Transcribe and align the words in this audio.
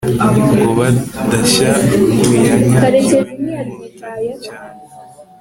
ngo 0.59 0.71
badashya 0.79 1.69
ngo 2.17 2.29
yanyagiwe 2.47 3.29
ninkotanyi 3.43 4.31
cyane 4.45 4.79